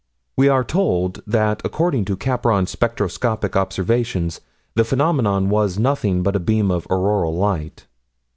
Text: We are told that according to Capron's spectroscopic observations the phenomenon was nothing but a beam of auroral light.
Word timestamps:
We 0.35 0.47
are 0.49 0.63
told 0.63 1.21
that 1.27 1.61
according 1.63 2.05
to 2.05 2.17
Capron's 2.17 2.71
spectroscopic 2.71 3.55
observations 3.55 4.41
the 4.73 4.83
phenomenon 4.83 5.47
was 5.47 5.77
nothing 5.77 6.23
but 6.23 6.35
a 6.35 6.39
beam 6.39 6.71
of 6.71 6.87
auroral 6.89 7.35
light. 7.37 7.85